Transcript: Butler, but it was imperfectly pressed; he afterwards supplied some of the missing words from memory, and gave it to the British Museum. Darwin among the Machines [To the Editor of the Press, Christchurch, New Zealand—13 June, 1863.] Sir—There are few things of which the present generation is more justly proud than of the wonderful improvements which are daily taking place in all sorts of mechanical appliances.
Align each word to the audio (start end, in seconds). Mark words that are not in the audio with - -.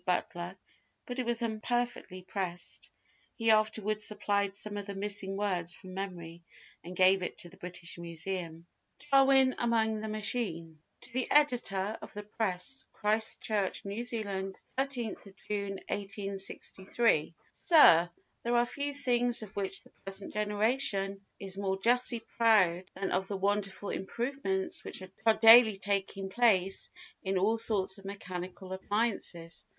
Butler, 0.03 0.57
but 1.05 1.19
it 1.19 1.27
was 1.27 1.43
imperfectly 1.43 2.23
pressed; 2.23 2.89
he 3.35 3.51
afterwards 3.51 4.03
supplied 4.03 4.55
some 4.55 4.75
of 4.75 4.87
the 4.87 4.95
missing 4.95 5.37
words 5.37 5.75
from 5.75 5.93
memory, 5.93 6.41
and 6.83 6.95
gave 6.95 7.21
it 7.21 7.37
to 7.37 7.49
the 7.49 7.57
British 7.57 7.99
Museum. 7.99 8.65
Darwin 9.11 9.53
among 9.59 10.01
the 10.01 10.07
Machines 10.07 10.79
[To 11.01 11.13
the 11.13 11.29
Editor 11.29 11.99
of 12.01 12.11
the 12.15 12.23
Press, 12.23 12.83
Christchurch, 12.93 13.85
New 13.85 14.03
Zealand—13 14.03 15.35
June, 15.47 15.79
1863.] 15.87 17.35
Sir—There 17.65 18.55
are 18.57 18.65
few 18.65 18.95
things 18.95 19.43
of 19.43 19.55
which 19.55 19.83
the 19.83 19.91
present 20.03 20.33
generation 20.33 21.21
is 21.39 21.59
more 21.59 21.79
justly 21.79 22.21
proud 22.37 22.85
than 22.95 23.11
of 23.11 23.27
the 23.27 23.37
wonderful 23.37 23.89
improvements 23.89 24.83
which 24.83 25.03
are 25.27 25.35
daily 25.35 25.77
taking 25.77 26.29
place 26.29 26.89
in 27.21 27.37
all 27.37 27.59
sorts 27.59 27.99
of 27.99 28.05
mechanical 28.05 28.73
appliances. 28.73 29.67